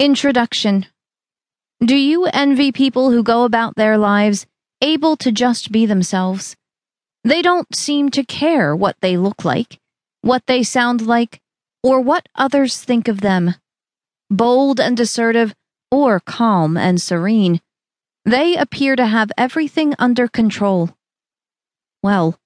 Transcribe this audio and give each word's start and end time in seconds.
Introduction 0.00 0.86
Do 1.84 1.96
you 1.96 2.26
envy 2.26 2.70
people 2.70 3.10
who 3.10 3.24
go 3.24 3.42
about 3.42 3.74
their 3.74 3.98
lives 3.98 4.46
able 4.80 5.16
to 5.16 5.32
just 5.32 5.72
be 5.72 5.86
themselves? 5.86 6.54
They 7.24 7.42
don't 7.42 7.74
seem 7.74 8.08
to 8.10 8.22
care 8.22 8.76
what 8.76 8.94
they 9.00 9.16
look 9.16 9.44
like, 9.44 9.80
what 10.20 10.46
they 10.46 10.62
sound 10.62 11.04
like, 11.04 11.40
or 11.82 12.00
what 12.00 12.28
others 12.36 12.80
think 12.80 13.08
of 13.08 13.22
them. 13.22 13.56
Bold 14.30 14.78
and 14.78 15.00
assertive, 15.00 15.52
or 15.90 16.20
calm 16.20 16.76
and 16.76 17.02
serene, 17.02 17.60
they 18.24 18.54
appear 18.54 18.94
to 18.94 19.06
have 19.06 19.32
everything 19.36 19.96
under 19.98 20.28
control. 20.28 20.90
Well, 22.04 22.38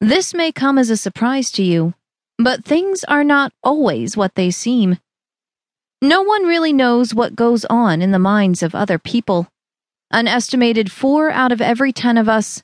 this 0.00 0.34
may 0.34 0.50
come 0.50 0.76
as 0.76 0.90
a 0.90 0.96
surprise 0.96 1.52
to 1.52 1.62
you, 1.62 1.94
but 2.36 2.64
things 2.64 3.04
are 3.04 3.22
not 3.22 3.52
always 3.62 4.16
what 4.16 4.34
they 4.34 4.50
seem. 4.50 4.98
No 6.06 6.22
one 6.22 6.44
really 6.44 6.72
knows 6.72 7.12
what 7.12 7.34
goes 7.34 7.64
on 7.64 8.00
in 8.00 8.12
the 8.12 8.20
minds 8.20 8.62
of 8.62 8.76
other 8.76 8.96
people. 8.96 9.48
An 10.12 10.28
estimated 10.28 10.92
four 10.92 11.32
out 11.32 11.50
of 11.50 11.60
every 11.60 11.92
ten 11.92 12.16
of 12.16 12.28
us, 12.28 12.62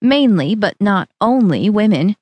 mainly 0.00 0.54
but 0.54 0.76
not 0.80 1.08
only 1.20 1.68
women, 1.68 2.14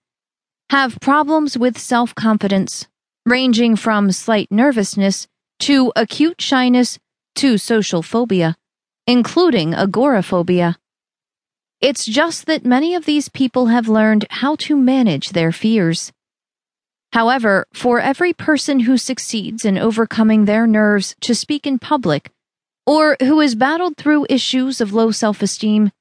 have 0.71 0.99
problems 0.99 1.59
with 1.59 1.77
self 1.77 2.15
confidence, 2.15 2.89
ranging 3.27 3.77
from 3.77 4.13
slight 4.13 4.51
nervousness 4.51 5.29
to 5.59 5.93
acute 5.95 6.41
shyness 6.41 6.99
to 7.35 7.59
social 7.59 8.01
phobia, 8.01 8.57
including 9.07 9.75
agoraphobia. 9.75 10.79
It's 11.83 12.07
just 12.07 12.47
that 12.47 12.65
many 12.65 12.95
of 12.95 13.05
these 13.05 13.29
people 13.29 13.67
have 13.67 13.89
learned 13.89 14.25
how 14.31 14.57
to 14.61 14.75
manage 14.75 15.33
their 15.33 15.53
fears. 15.53 16.13
However, 17.13 17.67
for 17.75 18.01
every 18.01 18.33
person 18.33 18.81
who 18.81 18.97
succeeds 18.97 19.65
in 19.65 19.77
overcoming 19.77 20.45
their 20.45 20.67
nerves 20.67 21.15
to 21.21 21.35
speak 21.35 21.67
in 21.67 21.79
public, 21.79 22.31
or 22.87 23.17
who 23.21 23.41
has 23.41 23.55
battled 23.55 23.97
through 23.97 24.27
issues 24.31 24.81
of 24.81 24.95
low 24.95 25.11
self 25.11 25.43
esteem, 25.43 25.93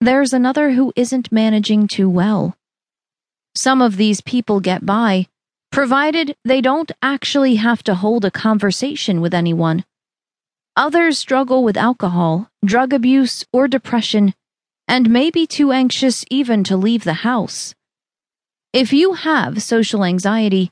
there's 0.00 0.32
another 0.32 0.72
who 0.72 0.92
isn't 0.94 1.32
managing 1.32 1.88
too 1.88 2.10
well. 2.10 2.56
Some 3.56 3.80
of 3.80 3.96
these 3.96 4.20
people 4.20 4.60
get 4.60 4.84
by, 4.84 5.26
provided 5.72 6.36
they 6.44 6.60
don't 6.60 6.92
actually 7.02 7.56
have 7.56 7.82
to 7.84 7.94
hold 7.94 8.24
a 8.24 8.30
conversation 8.30 9.20
with 9.20 9.32
anyone. 9.34 9.84
Others 10.76 11.18
struggle 11.18 11.64
with 11.64 11.76
alcohol, 11.76 12.50
drug 12.64 12.92
abuse, 12.92 13.44
or 13.52 13.66
depression, 13.66 14.34
and 14.86 15.10
may 15.10 15.30
be 15.30 15.46
too 15.46 15.72
anxious 15.72 16.24
even 16.30 16.62
to 16.64 16.76
leave 16.76 17.02
the 17.02 17.24
house. 17.24 17.74
If 18.74 18.92
you 18.92 19.14
have 19.14 19.62
social 19.62 20.04
anxiety, 20.04 20.70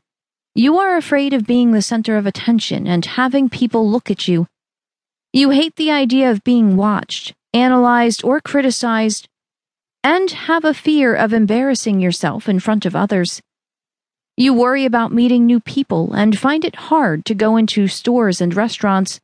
you 0.55 0.79
are 0.79 0.99
afraid 0.99 1.33
of 1.33 1.47
being 1.47 1.73
the 1.73 1.81
center 1.81 2.19
of 2.19 2.27
attention 2.27 2.87
and 2.87 3.05
having 3.07 3.49
people 3.49 3.91
look 3.91 4.11
at 4.11 4.29
you. 4.29 4.49
You 5.33 5.49
hate 5.49 5.77
the 5.77 5.91
idea 5.91 6.31
of 6.31 6.45
being 6.45 6.77
watched, 6.77 7.33
analyzed, 7.55 8.23
or 8.23 8.43
criticized, 8.43 9.29
and 10.05 10.31
have 10.31 10.63
a 10.63 10.75
fear 10.75 11.15
of 11.15 11.33
embarrassing 11.33 11.99
yourself 12.01 12.51
in 12.51 12.61
front 12.61 12.85
of 12.85 12.95
others. 12.95 13.41
You 14.37 14.53
worry 14.53 14.85
about 14.85 15.11
meeting 15.11 15.47
new 15.47 15.61
people 15.61 16.13
and 16.13 16.39
find 16.39 16.67
it 16.67 16.77
hard 16.77 17.25
to 17.25 17.35
go 17.35 17.57
into 17.57 17.89
stores 17.89 18.43
and 18.43 18.55
restaurants, 18.55 19.21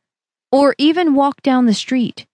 or 0.51 0.73
even 0.79 1.13
walk 1.13 1.43
down 1.43 1.67
the 1.67 1.75
street. 1.75 2.25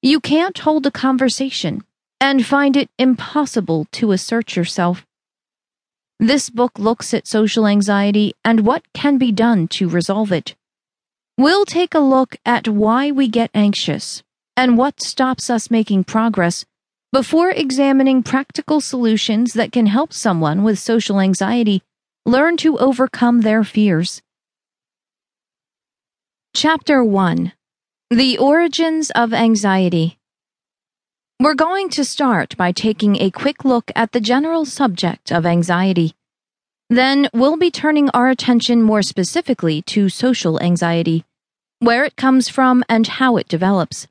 You 0.00 0.20
can't 0.20 0.56
hold 0.56 0.86
a 0.86 0.90
conversation 0.90 1.84
and 2.18 2.46
find 2.46 2.78
it 2.78 2.88
impossible 2.98 3.86
to 3.92 4.12
assert 4.12 4.56
yourself. 4.56 5.04
This 6.18 6.48
book 6.48 6.78
looks 6.78 7.12
at 7.12 7.26
social 7.26 7.66
anxiety 7.66 8.32
and 8.42 8.64
what 8.64 8.90
can 8.94 9.18
be 9.18 9.32
done 9.32 9.68
to 9.68 9.86
resolve 9.86 10.32
it. 10.32 10.56
We'll 11.36 11.66
take 11.66 11.94
a 11.94 11.98
look 11.98 12.36
at 12.46 12.66
why 12.66 13.10
we 13.10 13.28
get 13.28 13.50
anxious 13.52 14.22
and 14.56 14.78
what 14.78 15.02
stops 15.02 15.50
us 15.50 15.70
making 15.70 16.04
progress 16.04 16.64
before 17.12 17.50
examining 17.50 18.22
practical 18.22 18.80
solutions 18.80 19.52
that 19.52 19.72
can 19.72 19.86
help 19.86 20.14
someone 20.14 20.62
with 20.62 20.78
social 20.78 21.20
anxiety 21.20 21.82
learn 22.24 22.56
to 22.56 22.78
overcome 22.78 23.42
their 23.42 23.62
fears. 23.62 24.22
Chapter 26.54 27.04
1 27.04 27.52
The 28.08 28.38
Origins 28.38 29.10
of 29.10 29.34
Anxiety 29.34 30.18
we're 31.38 31.54
going 31.54 31.90
to 31.90 32.04
start 32.04 32.56
by 32.56 32.72
taking 32.72 33.20
a 33.20 33.30
quick 33.30 33.62
look 33.62 33.92
at 33.94 34.12
the 34.12 34.20
general 34.20 34.64
subject 34.64 35.30
of 35.30 35.44
anxiety. 35.44 36.14
Then 36.88 37.28
we'll 37.34 37.58
be 37.58 37.70
turning 37.70 38.08
our 38.10 38.30
attention 38.30 38.82
more 38.82 39.02
specifically 39.02 39.82
to 39.82 40.08
social 40.08 40.58
anxiety, 40.62 41.24
where 41.78 42.04
it 42.04 42.16
comes 42.16 42.48
from 42.48 42.84
and 42.88 43.06
how 43.06 43.36
it 43.36 43.48
develops. 43.48 44.08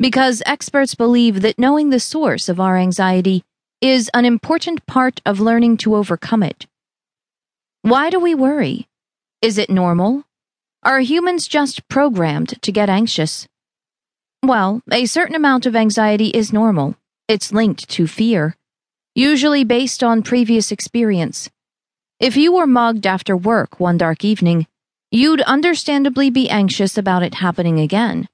Because 0.00 0.42
experts 0.44 0.96
believe 0.96 1.42
that 1.42 1.58
knowing 1.58 1.90
the 1.90 2.00
source 2.00 2.48
of 2.48 2.58
our 2.58 2.76
anxiety 2.76 3.44
is 3.80 4.10
an 4.12 4.24
important 4.24 4.84
part 4.86 5.20
of 5.24 5.38
learning 5.38 5.76
to 5.78 5.94
overcome 5.94 6.42
it. 6.42 6.66
Why 7.82 8.10
do 8.10 8.18
we 8.18 8.34
worry? 8.34 8.88
Is 9.40 9.56
it 9.56 9.70
normal? 9.70 10.24
Are 10.82 10.98
humans 10.98 11.46
just 11.46 11.86
programmed 11.88 12.60
to 12.62 12.72
get 12.72 12.88
anxious? 12.88 13.46
Well, 14.46 14.80
a 14.92 15.06
certain 15.06 15.34
amount 15.34 15.66
of 15.66 15.74
anxiety 15.74 16.28
is 16.28 16.52
normal. 16.52 16.94
It's 17.26 17.52
linked 17.52 17.88
to 17.90 18.06
fear, 18.06 18.54
usually 19.12 19.64
based 19.64 20.04
on 20.04 20.22
previous 20.22 20.70
experience. 20.70 21.50
If 22.20 22.36
you 22.36 22.52
were 22.52 22.68
mugged 22.68 23.08
after 23.08 23.36
work 23.36 23.80
one 23.80 23.98
dark 23.98 24.24
evening, 24.24 24.68
you'd 25.10 25.40
understandably 25.40 26.30
be 26.30 26.48
anxious 26.48 26.96
about 26.96 27.24
it 27.24 27.34
happening 27.34 27.80
again. 27.80 28.28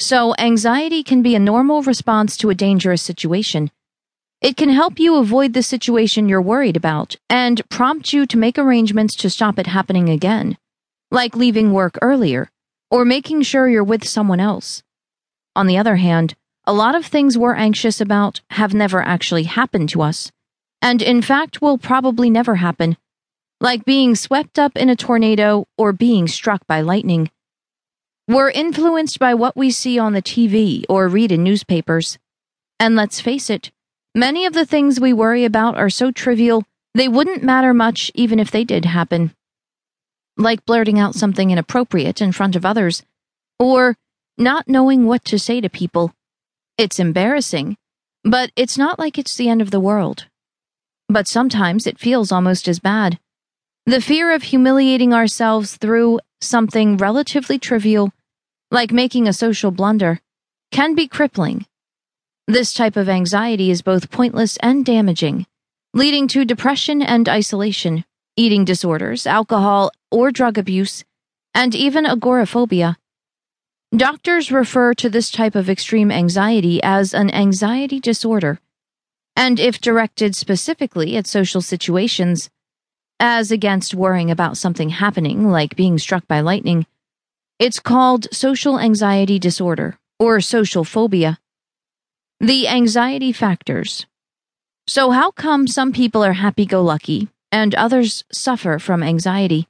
So, 0.00 0.34
anxiety 0.38 1.02
can 1.02 1.20
be 1.20 1.34
a 1.34 1.38
normal 1.38 1.82
response 1.82 2.38
to 2.38 2.48
a 2.48 2.54
dangerous 2.54 3.02
situation. 3.02 3.70
It 4.40 4.56
can 4.56 4.70
help 4.70 4.98
you 4.98 5.16
avoid 5.16 5.52
the 5.52 5.62
situation 5.62 6.26
you're 6.26 6.40
worried 6.40 6.78
about 6.78 7.16
and 7.28 7.60
prompt 7.68 8.14
you 8.14 8.24
to 8.28 8.38
make 8.38 8.58
arrangements 8.58 9.14
to 9.16 9.28
stop 9.28 9.58
it 9.58 9.66
happening 9.66 10.08
again, 10.08 10.56
like 11.10 11.36
leaving 11.36 11.74
work 11.74 11.98
earlier 12.00 12.50
or 12.90 13.04
making 13.04 13.42
sure 13.42 13.68
you're 13.68 13.84
with 13.84 14.08
someone 14.08 14.40
else. 14.40 14.82
On 15.56 15.66
the 15.66 15.78
other 15.78 15.96
hand, 15.96 16.34
a 16.66 16.72
lot 16.72 16.94
of 16.94 17.06
things 17.06 17.38
we're 17.38 17.54
anxious 17.54 18.00
about 18.00 18.40
have 18.50 18.74
never 18.74 19.02
actually 19.02 19.44
happened 19.44 19.88
to 19.90 20.02
us, 20.02 20.32
and 20.80 21.00
in 21.02 21.22
fact 21.22 21.62
will 21.62 21.78
probably 21.78 22.30
never 22.30 22.56
happen, 22.56 22.96
like 23.60 23.84
being 23.84 24.14
swept 24.14 24.58
up 24.58 24.76
in 24.76 24.88
a 24.88 24.96
tornado 24.96 25.66
or 25.78 25.92
being 25.92 26.26
struck 26.26 26.66
by 26.66 26.80
lightning. 26.80 27.30
We're 28.26 28.50
influenced 28.50 29.18
by 29.18 29.34
what 29.34 29.56
we 29.56 29.70
see 29.70 29.98
on 29.98 30.14
the 30.14 30.22
TV 30.22 30.84
or 30.88 31.08
read 31.08 31.30
in 31.30 31.44
newspapers. 31.44 32.18
And 32.80 32.96
let's 32.96 33.20
face 33.20 33.50
it, 33.50 33.70
many 34.14 34.46
of 34.46 34.54
the 34.54 34.64
things 34.64 34.98
we 34.98 35.12
worry 35.12 35.44
about 35.44 35.76
are 35.76 35.90
so 35.90 36.10
trivial 36.10 36.64
they 36.94 37.08
wouldn't 37.08 37.42
matter 37.42 37.74
much 37.74 38.10
even 38.14 38.38
if 38.38 38.50
they 38.50 38.64
did 38.64 38.84
happen. 38.84 39.34
Like 40.36 40.64
blurting 40.64 40.98
out 40.98 41.14
something 41.14 41.50
inappropriate 41.50 42.22
in 42.22 42.32
front 42.32 42.56
of 42.56 42.64
others, 42.64 43.02
or 43.58 43.96
not 44.36 44.68
knowing 44.68 45.06
what 45.06 45.24
to 45.26 45.38
say 45.38 45.60
to 45.60 45.68
people. 45.68 46.12
It's 46.76 46.98
embarrassing, 46.98 47.76
but 48.24 48.50
it's 48.56 48.76
not 48.76 48.98
like 48.98 49.18
it's 49.18 49.36
the 49.36 49.48
end 49.48 49.62
of 49.62 49.70
the 49.70 49.80
world. 49.80 50.26
But 51.08 51.28
sometimes 51.28 51.86
it 51.86 51.98
feels 51.98 52.32
almost 52.32 52.66
as 52.66 52.80
bad. 52.80 53.18
The 53.86 54.00
fear 54.00 54.32
of 54.32 54.44
humiliating 54.44 55.12
ourselves 55.12 55.76
through 55.76 56.20
something 56.40 56.96
relatively 56.96 57.58
trivial, 57.58 58.12
like 58.70 58.92
making 58.92 59.28
a 59.28 59.32
social 59.32 59.70
blunder, 59.70 60.20
can 60.72 60.94
be 60.94 61.06
crippling. 61.06 61.66
This 62.48 62.74
type 62.74 62.96
of 62.96 63.08
anxiety 63.08 63.70
is 63.70 63.82
both 63.82 64.10
pointless 64.10 64.56
and 64.58 64.84
damaging, 64.84 65.46
leading 65.92 66.26
to 66.28 66.44
depression 66.44 67.02
and 67.02 67.28
isolation, 67.28 68.04
eating 68.36 68.64
disorders, 68.64 69.26
alcohol 69.26 69.92
or 70.10 70.30
drug 70.30 70.58
abuse, 70.58 71.04
and 71.54 71.74
even 71.74 72.04
agoraphobia. 72.04 72.96
Doctors 73.96 74.50
refer 74.50 74.92
to 74.94 75.08
this 75.08 75.30
type 75.30 75.54
of 75.54 75.70
extreme 75.70 76.10
anxiety 76.10 76.82
as 76.82 77.14
an 77.14 77.30
anxiety 77.30 78.00
disorder, 78.00 78.58
and 79.36 79.60
if 79.60 79.80
directed 79.80 80.34
specifically 80.34 81.16
at 81.16 81.28
social 81.28 81.60
situations, 81.60 82.50
as 83.20 83.52
against 83.52 83.94
worrying 83.94 84.32
about 84.32 84.56
something 84.56 84.88
happening 84.88 85.48
like 85.48 85.76
being 85.76 85.96
struck 85.96 86.26
by 86.26 86.40
lightning, 86.40 86.86
it's 87.60 87.78
called 87.78 88.26
social 88.34 88.80
anxiety 88.80 89.38
disorder 89.38 89.96
or 90.18 90.40
social 90.40 90.82
phobia. 90.82 91.38
The 92.40 92.66
anxiety 92.66 93.30
factors. 93.30 94.06
So, 94.88 95.12
how 95.12 95.30
come 95.30 95.68
some 95.68 95.92
people 95.92 96.24
are 96.24 96.32
happy 96.32 96.66
go 96.66 96.82
lucky 96.82 97.28
and 97.52 97.76
others 97.76 98.24
suffer 98.32 98.80
from 98.80 99.04
anxiety? 99.04 99.68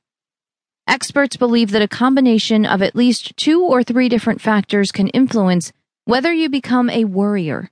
Experts 0.86 1.36
believe 1.36 1.70
that 1.70 1.80
a 1.80 1.88
combination 1.88 2.66
of 2.66 2.82
at 2.82 2.94
least 2.94 3.34
two 3.38 3.64
or 3.64 3.82
three 3.82 4.08
different 4.08 4.42
factors 4.42 4.92
can 4.92 5.08
influence 5.08 5.72
whether 6.04 6.30
you 6.30 6.50
become 6.50 6.90
a 6.90 7.04
worrier 7.04 7.70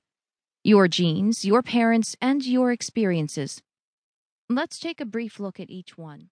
your 0.64 0.86
genes, 0.86 1.44
your 1.44 1.60
parents, 1.60 2.14
and 2.20 2.46
your 2.46 2.70
experiences. 2.70 3.60
Let's 4.48 4.78
take 4.78 5.00
a 5.00 5.04
brief 5.04 5.40
look 5.40 5.58
at 5.58 5.70
each 5.70 5.98
one. 5.98 6.28